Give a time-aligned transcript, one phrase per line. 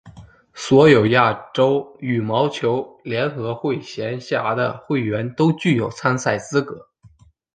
[0.55, 6.89] 所有亚洲羽毛球联合会辖下的会员都具有参赛资格。